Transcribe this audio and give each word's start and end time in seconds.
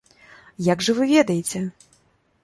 Як 0.67 0.79
жа 0.87 0.95
вы 0.99 1.03
ведаеце? 1.17 1.61